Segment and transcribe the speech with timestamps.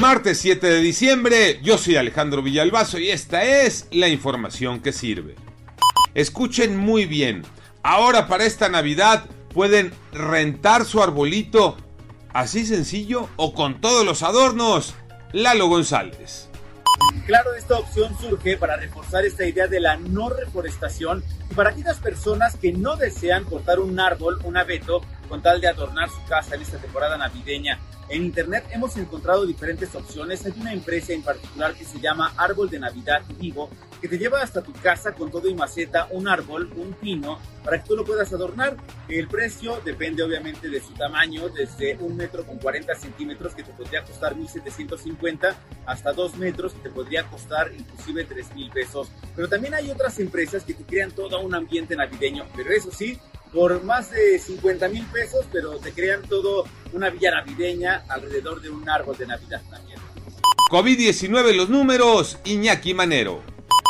[0.00, 5.36] Martes 7 de diciembre, yo soy Alejandro Villalbazo y esta es la información que sirve.
[6.14, 7.42] Escuchen muy bien,
[7.82, 11.76] ahora para esta Navidad pueden rentar su arbolito
[12.32, 14.94] así sencillo o con todos los adornos.
[15.32, 16.48] Lalo González.
[17.26, 21.98] Claro, esta opción surge para reforzar esta idea de la no reforestación y para aquellas
[21.98, 26.56] personas que no desean cortar un árbol, un abeto, con tal de adornar su casa
[26.56, 27.78] en esta temporada navideña.
[28.08, 30.44] En internet hemos encontrado diferentes opciones.
[30.44, 33.70] Hay una empresa en particular que se llama Árbol de Navidad Vivo,
[34.00, 37.80] que te lleva hasta tu casa con todo y maceta, un árbol, un pino, para
[37.80, 38.76] que tú lo puedas adornar.
[39.08, 43.72] El precio depende obviamente de su tamaño, desde un metro con 40 centímetros, que te
[43.72, 45.54] podría costar 1.750,
[45.86, 49.08] hasta dos metros, que te podría costar inclusive 3 mil pesos.
[49.36, 53.20] Pero también hay otras empresas que te crean todo un ambiente navideño, pero eso sí,
[53.52, 58.70] por más de 50 mil pesos, pero te crean todo una villa navideña alrededor de
[58.70, 59.98] un árbol de Navidad también.
[60.70, 63.42] COVID-19 los números, Iñaki Manero.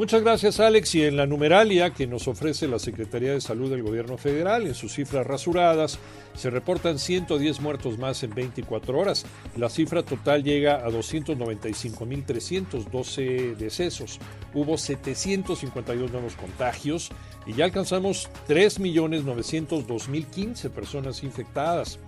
[0.00, 3.84] Muchas gracias Alex y en la numeralia que nos ofrece la Secretaría de Salud del
[3.84, 6.00] Gobierno Federal, en sus cifras rasuradas,
[6.34, 9.24] se reportan 110 muertos más en 24 horas.
[9.56, 14.18] La cifra total llega a 295.312 decesos.
[14.52, 17.12] Hubo 752 nuevos contagios
[17.46, 22.00] y ya alcanzamos 3.902.015 personas infectadas.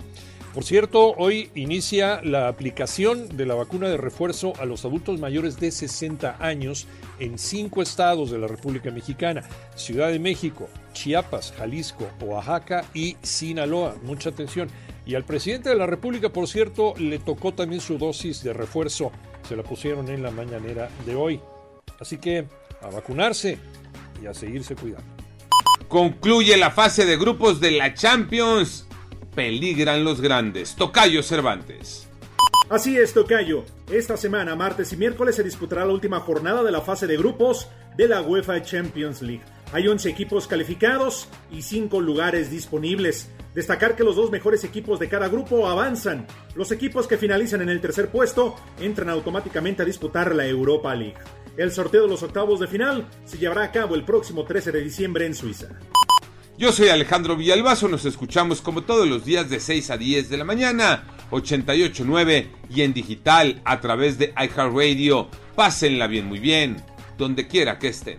[0.56, 5.60] Por cierto, hoy inicia la aplicación de la vacuna de refuerzo a los adultos mayores
[5.60, 6.86] de 60 años
[7.18, 7.38] en
[7.77, 9.42] cinco estados de la República Mexicana,
[9.74, 13.97] Ciudad de México, Chiapas, Jalisco, Oaxaca y Sinaloa.
[14.03, 14.70] Mucha atención.
[15.04, 19.12] Y al presidente de la República, por cierto, le tocó también su dosis de refuerzo.
[19.47, 21.38] Se la pusieron en la mañanera de hoy.
[22.00, 22.47] Así que
[22.81, 23.59] a vacunarse
[24.22, 25.04] y a seguirse cuidando.
[25.88, 28.87] Concluye la fase de grupos de la Champions
[29.34, 30.76] peligran los grandes.
[30.76, 32.06] Tocayo Cervantes.
[32.69, 33.65] Así es, Tocayo.
[33.93, 37.69] Esta semana, martes y miércoles, se disputará la última jornada de la fase de grupos
[37.97, 39.44] de la UEFA Champions League.
[39.72, 43.31] Hay 11 equipos calificados y 5 lugares disponibles.
[43.55, 46.26] Destacar que los dos mejores equipos de cada grupo avanzan.
[46.56, 51.15] Los equipos que finalizan en el tercer puesto entran automáticamente a disputar la Europa League.
[51.56, 54.81] El sorteo de los octavos de final se llevará a cabo el próximo 13 de
[54.81, 55.69] diciembre en Suiza.
[56.59, 60.37] Yo soy Alejandro Villalbazo, nos escuchamos como todos los días de 6 a 10 de
[60.38, 65.28] la mañana, 88.9 y en digital a través de iHeartRadio.
[65.54, 66.76] Pásenla bien, muy bien,
[67.19, 68.19] donde quiera que estén.